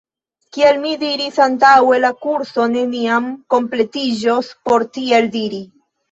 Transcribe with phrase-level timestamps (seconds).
[0.55, 5.61] Kiel mi diris antaŭe la kurso neniam kompletiĝos por tiel diri.